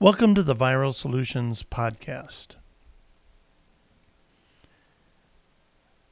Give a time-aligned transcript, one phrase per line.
[0.00, 2.56] Welcome to the Viral Solutions Podcast.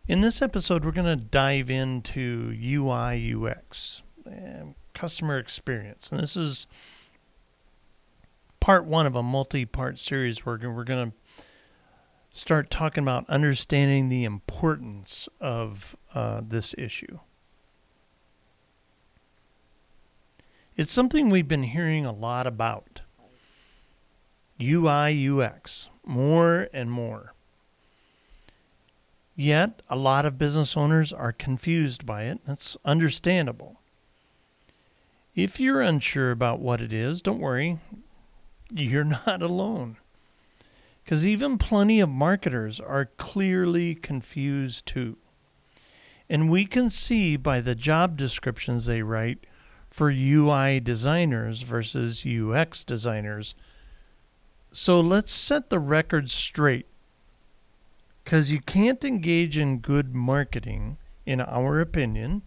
[0.06, 4.02] In this episode, we're going to dive into UI UX,
[4.94, 6.12] customer experience.
[6.12, 6.68] And this is
[8.60, 11.44] part one of a multi part series where we're going to
[12.30, 17.18] start talking about understanding the importance of uh, this issue.
[20.76, 23.00] It's something we've been hearing a lot about
[24.62, 27.34] UI UX more and more.
[29.34, 32.40] Yet, a lot of business owners are confused by it.
[32.46, 33.80] That's understandable.
[35.34, 37.78] If you're unsure about what it is, don't worry.
[38.70, 39.96] You're not alone.
[41.02, 45.16] Because even plenty of marketers are clearly confused too.
[46.28, 49.46] And we can see by the job descriptions they write
[49.90, 53.54] for UI designers versus UX designers
[54.72, 56.86] so let's set the record straight.
[58.24, 62.42] Because you can't engage in good marketing, in our opinion,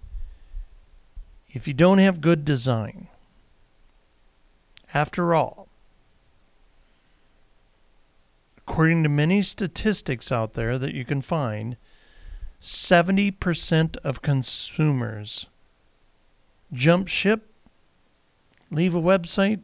[1.49, 3.07] if you don't have good design.
[4.93, 5.67] After all,
[8.57, 11.77] according to many statistics out there that you can find,
[12.59, 15.45] 70% of consumers
[16.73, 17.51] jump ship,
[18.71, 19.59] leave a website,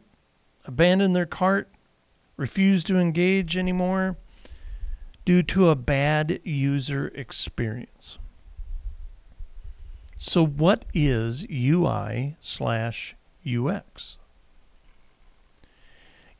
[0.64, 1.68] abandon their cart,
[2.36, 4.16] refuse to engage anymore
[5.24, 8.18] due to a bad user experience.
[10.18, 13.16] So, what is UI slash
[13.46, 14.18] UX?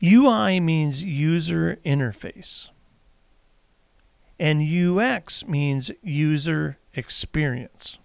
[0.04, 2.70] UI means user interface,
[4.38, 7.98] and UX means user experience.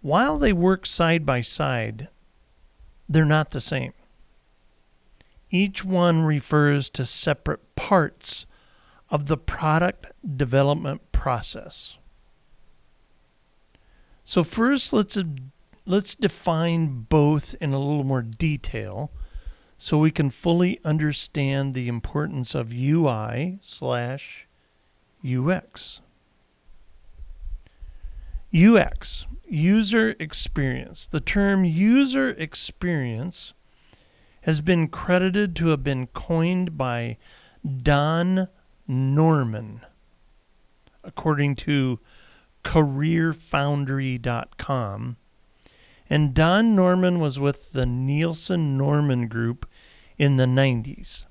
[0.00, 2.08] While they work side by side,
[3.08, 3.92] they're not the same.
[5.50, 8.46] Each one refers to separate parts
[9.10, 11.98] of the product development process.
[14.24, 15.16] So first let's
[15.84, 19.12] let's define both in a little more detail
[19.78, 24.46] so we can fully understand the importance of UI slash
[25.24, 26.00] UX.
[28.54, 31.06] UX, user experience.
[31.06, 33.52] The term user experience
[34.46, 37.18] has been credited to have been coined by
[37.82, 38.46] Don
[38.86, 39.80] Norman,
[41.02, 41.98] according to
[42.62, 45.16] CareerFoundry.com.
[46.08, 49.68] And Don Norman was with the Nielsen Norman Group
[50.16, 51.24] in the 90s.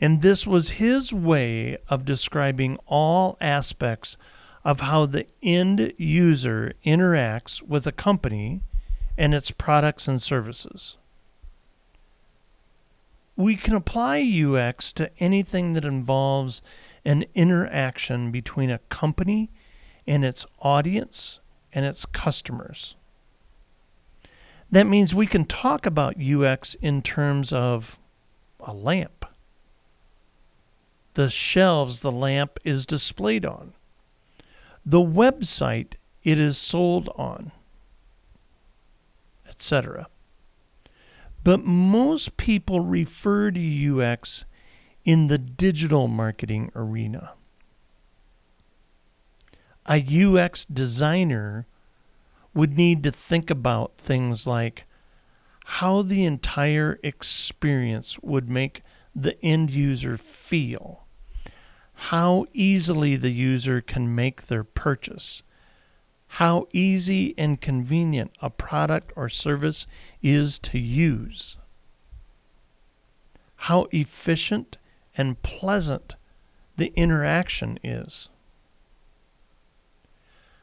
[0.00, 4.16] And this was his way of describing all aspects
[4.64, 8.62] of how the end user interacts with a company
[9.16, 10.96] and its products and services
[13.36, 16.62] we can apply UX to anything that involves
[17.04, 19.50] an interaction between a company
[20.06, 21.40] and its audience
[21.72, 22.96] and its customers.
[24.70, 27.98] That means we can talk about UX in terms of
[28.60, 29.26] a lamp,
[31.14, 33.74] the shelves the lamp is displayed on,
[34.84, 37.52] the website it is sold on,
[39.48, 40.08] etc.
[41.44, 44.46] But most people refer to UX
[45.04, 47.34] in the digital marketing arena.
[49.86, 51.66] A UX designer
[52.54, 54.86] would need to think about things like
[55.64, 58.82] how the entire experience would make
[59.14, 61.04] the end user feel,
[61.94, 65.42] how easily the user can make their purchase,
[66.38, 69.86] how easy and convenient a product or service
[70.20, 71.56] is to use,
[73.54, 74.76] how efficient
[75.16, 76.16] and pleasant
[76.76, 78.30] the interaction is,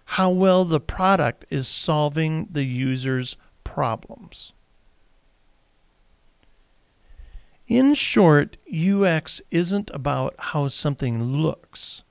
[0.03, 4.51] how well the product is solving the user's problems.
[7.65, 12.03] In short, UX isn't about how something looks.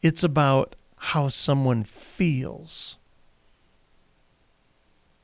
[0.00, 0.76] It's about
[1.08, 2.96] how someone feels.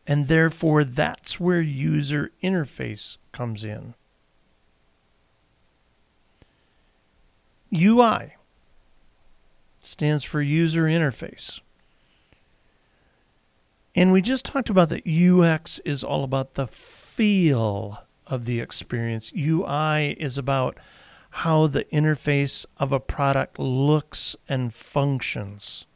[0.07, 3.95] And therefore, that's where user interface comes in.
[7.75, 8.35] UI
[9.81, 11.61] stands for user interface.
[13.95, 19.33] And we just talked about that UX is all about the feel of the experience.
[19.35, 20.77] UI is about
[21.31, 25.87] how the interface of a product looks and functions.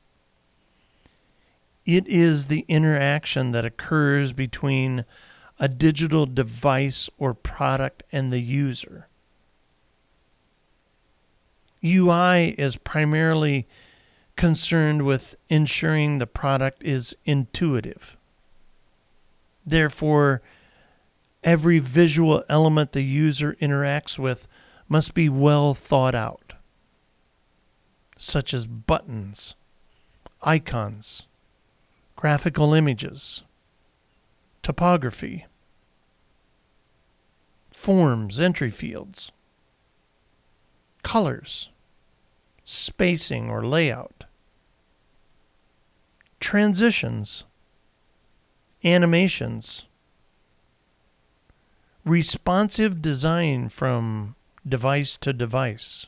[1.84, 5.04] It is the interaction that occurs between
[5.58, 9.08] a digital device or product and the user.
[11.84, 13.66] UI is primarily
[14.36, 18.16] concerned with ensuring the product is intuitive.
[19.66, 20.42] Therefore,
[21.42, 24.48] every visual element the user interacts with
[24.88, 26.54] must be well thought out,
[28.16, 29.54] such as buttons,
[30.42, 31.26] icons,
[32.16, 33.42] graphical images,
[34.62, 35.46] topography,
[37.70, 39.32] forms, entry fields,
[41.02, 41.70] colors,
[42.62, 44.24] spacing or layout,
[46.40, 47.44] transitions,
[48.84, 49.86] animations,
[52.04, 54.34] responsive design from
[54.66, 56.06] device to device,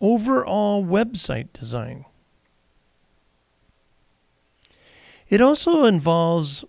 [0.00, 2.04] overall website design.
[5.28, 6.64] It also involves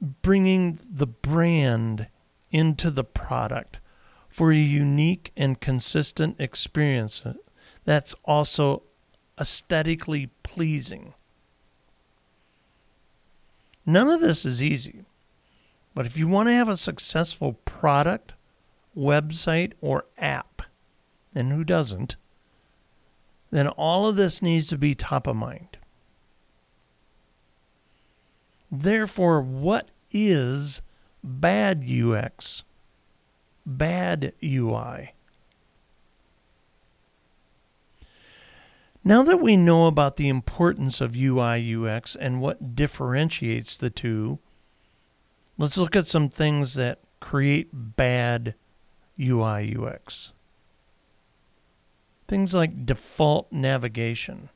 [0.00, 2.08] bringing the brand
[2.50, 3.78] into the product
[4.28, 7.24] for a unique and consistent experience
[7.84, 8.82] that's also
[9.40, 11.14] aesthetically pleasing.
[13.84, 15.04] None of this is easy,
[15.94, 18.32] but if you want to have a successful product,
[18.96, 20.62] website, or app,
[21.34, 22.16] and who doesn't,
[23.50, 25.76] then all of this needs to be top of mind.
[28.70, 30.80] Therefore, what is
[31.22, 32.64] bad UX?
[33.66, 35.14] Bad UI?
[39.04, 44.38] Now that we know about the importance of UI UX and what differentiates the two,
[45.58, 48.54] let's look at some things that create bad
[49.20, 50.32] UI UX.
[52.28, 54.48] Things like default navigation,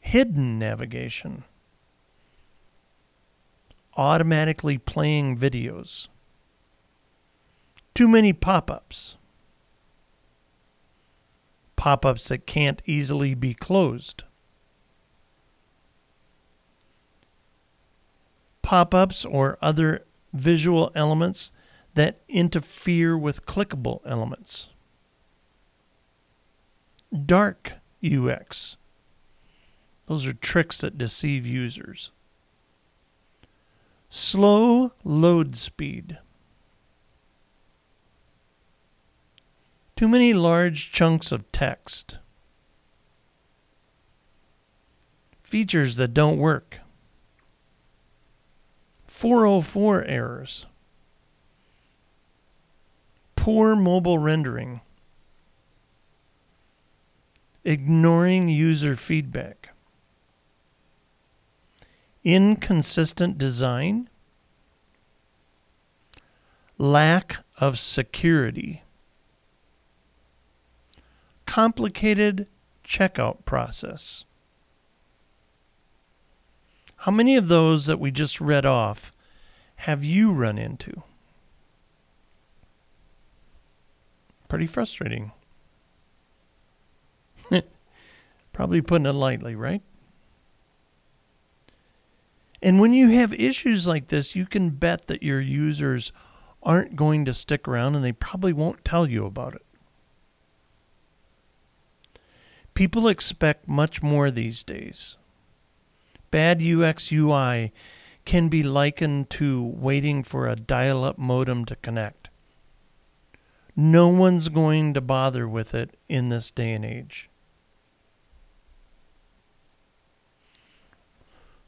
[0.00, 1.44] hidden navigation,
[3.96, 6.08] automatically playing videos,
[7.94, 9.16] too many pop ups,
[11.76, 14.24] pop ups that can't easily be closed,
[18.62, 21.52] pop ups or other visual elements
[21.94, 24.68] that interfere with clickable elements.
[27.26, 27.72] Dark
[28.04, 28.76] UX.
[30.06, 32.12] Those are tricks that deceive users.
[34.08, 36.18] Slow load speed.
[39.96, 42.18] Too many large chunks of text.
[45.42, 46.78] Features that don't work.
[49.06, 50.66] 404 errors.
[53.40, 54.82] Poor mobile rendering.
[57.64, 59.70] Ignoring user feedback
[62.22, 64.10] inconsistent design,
[66.76, 68.82] lack of security,
[71.46, 72.46] complicated
[72.84, 74.26] checkout process.
[76.94, 79.10] How many of those that we just read off
[79.76, 81.04] have you run into?
[84.50, 85.30] Pretty frustrating.
[88.52, 89.80] Probably putting it lightly, right?
[92.60, 96.10] And when you have issues like this, you can bet that your users
[96.64, 99.64] aren't going to stick around and they probably won't tell you about it.
[102.74, 105.16] People expect much more these days.
[106.32, 107.72] Bad UX UI
[108.24, 112.19] can be likened to waiting for a dial up modem to connect.
[113.76, 117.30] No one's going to bother with it in this day and age.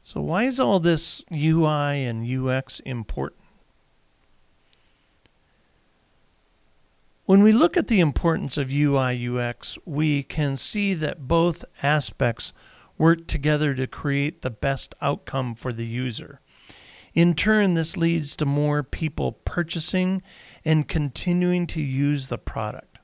[0.03, 3.41] So, why is all this UI and UX important?
[7.25, 12.51] When we look at the importance of UI UX, we can see that both aspects
[12.97, 16.41] work together to create the best outcome for the user.
[17.13, 20.21] In turn, this leads to more people purchasing
[20.65, 22.97] and continuing to use the product.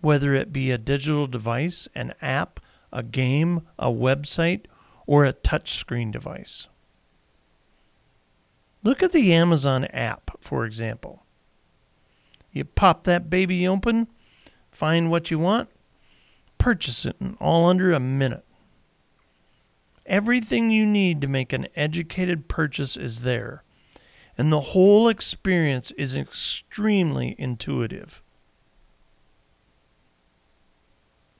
[0.00, 2.60] Whether it be a digital device, an app,
[2.92, 4.66] a game, a website,
[5.06, 6.68] or a touchscreen device.
[8.82, 11.24] Look at the Amazon app, for example.
[12.52, 14.08] You pop that baby open,
[14.70, 15.70] find what you want,
[16.58, 18.44] purchase it in all under a minute.
[20.04, 23.62] Everything you need to make an educated purchase is there,
[24.38, 28.22] and the whole experience is extremely intuitive.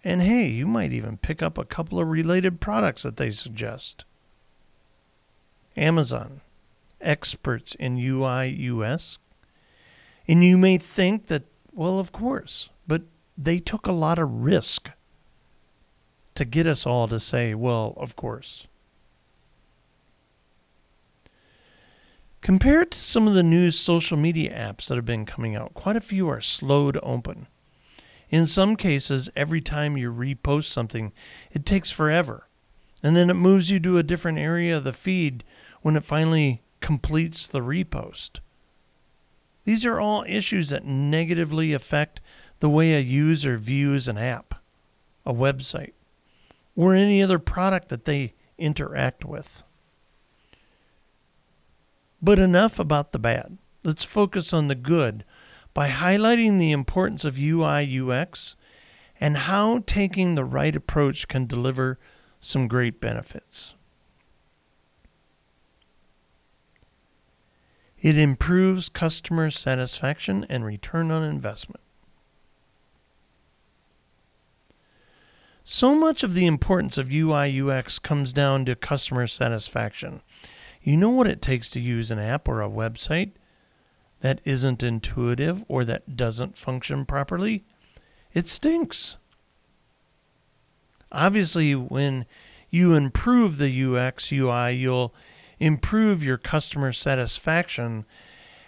[0.05, 4.05] And hey, you might even pick up a couple of related products that they suggest.
[5.77, 6.41] Amazon,
[7.01, 9.19] experts in UI UX.
[10.29, 13.03] And you may think that, well, of course, but
[13.39, 14.91] they took a lot of risk
[16.35, 18.67] to get us all to say, well, of course.
[22.43, 25.95] Compared to some of the new social media apps that have been coming out, quite
[25.95, 27.47] a few are slow to open.
[28.31, 31.13] In some cases, every time you repost something,
[31.53, 32.49] it takes forever.
[33.01, 35.45] And then it moves you to a different area of the feed
[35.83, 38.41] when it finally completes the repost.
[39.63, 42.21] These are all issues that negatively affect
[42.59, 44.57] the way a user views an app,
[45.25, 45.93] a website,
[46.75, 49.63] or any other product that they interact with.
[52.23, 53.59] But enough about the bad.
[53.83, 55.25] Let's focus on the good
[55.75, 58.55] by highlighting the importance of UI UX
[59.21, 61.99] and how taking the right approach can deliver
[62.41, 63.75] some great benefits.
[68.00, 71.81] It improves customer satisfaction and return on investment.
[75.62, 80.23] So much of the importance of UI UX comes down to customer satisfaction.
[80.83, 83.33] You know what it takes to use an app or a website
[84.21, 87.65] that isn't intuitive or that doesn't function properly?
[88.35, 89.17] It stinks.
[91.11, 92.27] Obviously, when
[92.71, 95.15] you improve the UX UI, you'll
[95.61, 98.07] improve your customer satisfaction,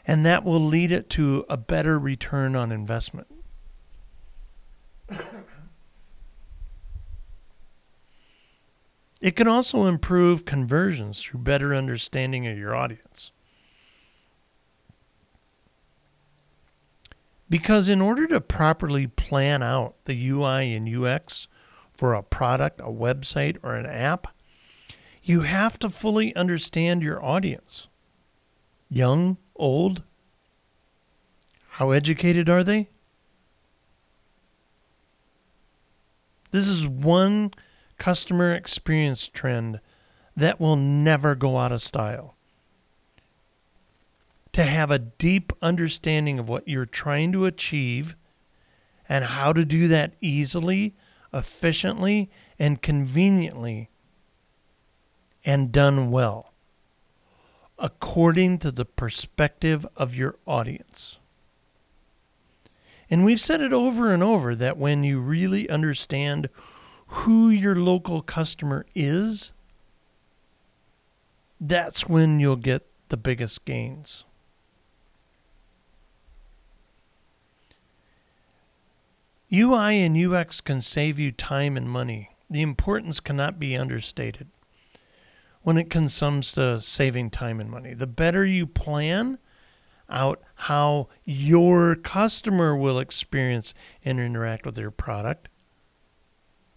[0.07, 3.27] and that will lead it to a better return on investment.
[9.25, 13.33] It can also improve conversions through better understanding of your audience.
[17.49, 21.49] Because in order to properly plan out the UI and UX
[21.95, 24.27] for a product, a website, or an app,
[25.23, 27.89] you have to fully understand your audience.
[28.91, 30.03] Young, old?
[31.67, 32.91] How educated are they?
[36.51, 37.55] This is one
[37.99, 39.81] customer experience trend
[40.37, 42.35] that will never go out of style.
[44.53, 48.15] To have a deep understanding of what you're trying to achieve
[49.09, 50.95] and how to do that easily,
[51.33, 53.91] efficiently, and conveniently
[55.45, 56.53] and done well,
[57.79, 61.19] according to the perspective of your audience.
[63.11, 66.49] And we've said it over and over that when you really understand
[67.15, 69.53] who your local customer is,
[71.61, 74.25] that's when you'll get the biggest gains.
[79.53, 82.31] UI and UX can save you time and money.
[82.51, 84.49] The importance cannot be understated
[85.63, 86.19] when it comes
[86.53, 87.95] to saving time and money.
[87.95, 89.39] The better you plan
[90.11, 93.73] out how your customer will experience
[94.05, 95.49] and interact with your product,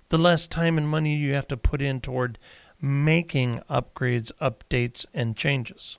[0.10, 2.38] the less time and money you have to put in toward
[2.82, 5.98] making upgrades, updates, and changes.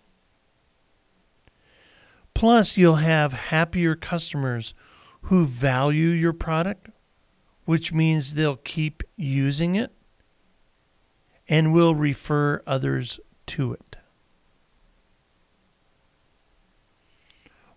[2.35, 4.73] Plus, you'll have happier customers
[5.23, 6.89] who value your product,
[7.65, 9.93] which means they'll keep using it
[11.49, 13.97] and will refer others to it.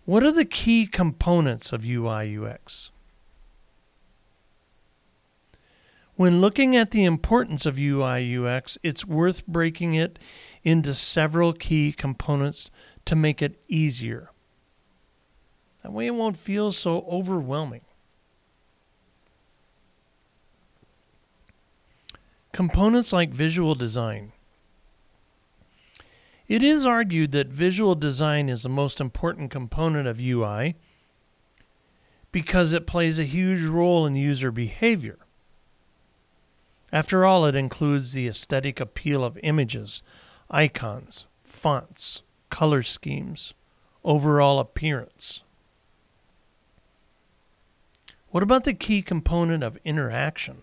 [0.04, 2.91] What are the key components of UI UX?
[6.16, 10.18] When looking at the importance of UI UX, it's worth breaking it
[10.62, 12.70] into several key components
[13.06, 14.30] to make it easier.
[15.82, 17.80] That way it won't feel so overwhelming.
[22.52, 24.32] Components like visual design.
[26.46, 30.76] It is argued that visual design is the most important component of UI
[32.30, 35.18] because it plays a huge role in user behavior.
[36.92, 40.02] After all, it includes the aesthetic appeal of images,
[40.50, 43.54] icons, fonts, color schemes,
[44.04, 45.42] overall appearance.
[48.28, 50.62] What about the key component of interaction?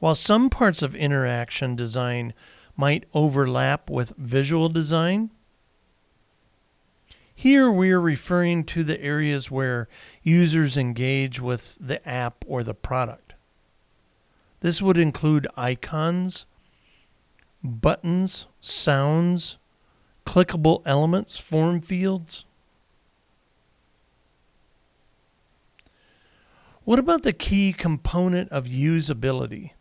[0.00, 2.34] While some parts of interaction design
[2.76, 5.30] might overlap with visual design,
[7.34, 9.88] here we are referring to the areas where
[10.22, 13.29] users engage with the app or the product.
[14.60, 16.44] This would include icons,
[17.64, 19.56] buttons, sounds,
[20.26, 22.44] clickable elements, form fields.
[26.84, 29.72] What about the key component of usability?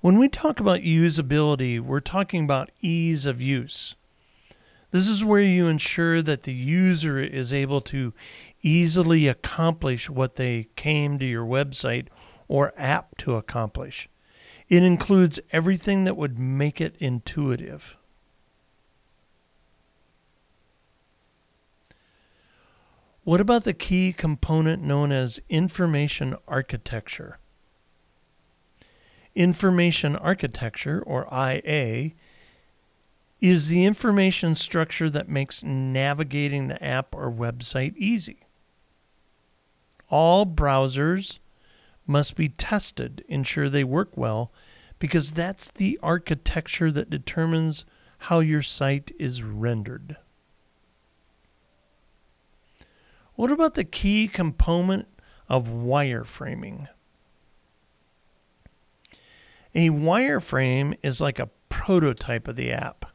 [0.00, 3.94] When we talk about usability, we're talking about ease of use.
[4.90, 8.12] This is where you ensure that the user is able to
[8.62, 12.08] easily accomplish what they came to your website
[12.50, 14.08] or app to accomplish.
[14.68, 17.96] It includes everything that would make it intuitive.
[23.22, 27.38] What about the key component known as information architecture?
[29.36, 32.10] Information architecture, or IA,
[33.40, 38.40] is the information structure that makes navigating the app or website easy.
[40.08, 41.38] All browsers
[42.10, 44.52] must be tested, ensure they work well,
[44.98, 47.84] because that's the architecture that determines
[48.18, 50.16] how your site is rendered.
[53.36, 55.06] What about the key component
[55.48, 56.88] of wireframing?
[59.74, 63.06] A wireframe is like a prototype of the app,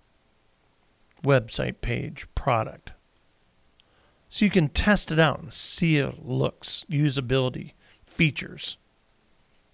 [1.22, 2.94] website page, product.
[4.30, 7.74] So you can test it out and see how it looks, usability,
[8.06, 8.78] features,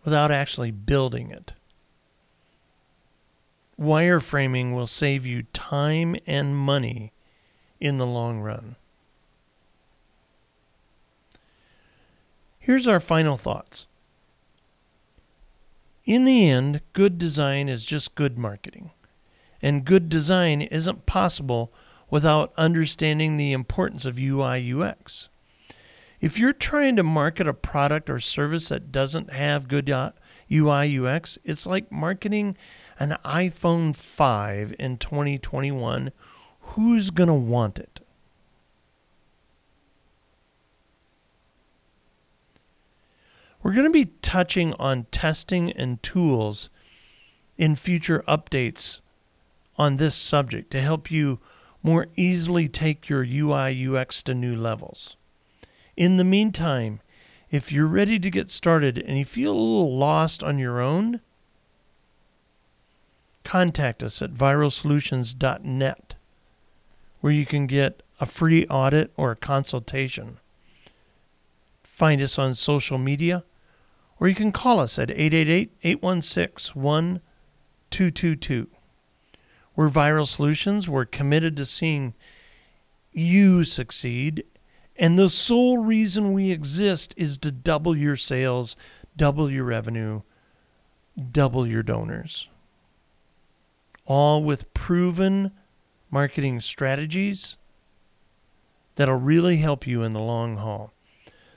[0.04, 1.54] without actually building it.
[3.80, 7.12] Wireframing will save you time and money
[7.80, 8.76] in the long run.
[12.60, 13.88] Here's our final thoughts.
[16.06, 18.92] In the end, good design is just good marketing.
[19.64, 21.72] And good design isn't possible
[22.10, 25.30] without understanding the importance of UI UX.
[26.22, 30.12] If you're trying to market a product or service that doesn't have good uh,
[30.52, 32.56] UI UX, it's like marketing
[33.00, 36.12] an iPhone 5 in 2021.
[36.60, 38.02] Who's going to want it?
[43.64, 46.70] We're going to be touching on testing and tools
[47.58, 49.00] in future updates
[49.76, 51.40] on this subject to help you
[51.82, 55.16] more easily take your UI UX to new levels.
[55.98, 57.02] In the meantime,
[57.50, 61.22] if you're ready to get started and you feel a little lost on your own,
[63.44, 66.16] contact us at viralsolutions.net
[67.20, 70.40] where you can get a free audit or a consultation.
[71.84, 73.44] Find us on social media
[74.22, 78.68] or you can call us at 888 816 1222.
[79.76, 80.88] We're Viral Solutions.
[80.88, 82.14] We're committed to seeing
[83.12, 84.46] you succeed.
[85.02, 88.76] And the sole reason we exist is to double your sales,
[89.18, 90.22] double your revenue,
[91.32, 92.48] double your donors.
[94.06, 95.54] All with proven
[96.12, 97.58] marketing strategies
[98.94, 100.94] that'll really help you in the long haul.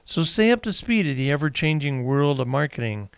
[0.07, 3.11] So stay up to speed of the ever changing world of marketing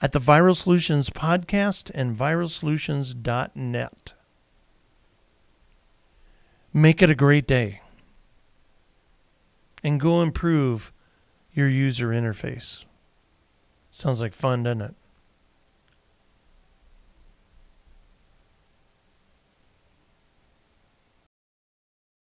[0.00, 4.14] at the Viral Solutions podcast and viralsolutions.net.
[6.72, 7.82] Make it a great day
[9.82, 10.92] and go improve
[11.52, 12.84] your user interface.
[13.90, 14.94] Sounds like fun, doesn't it?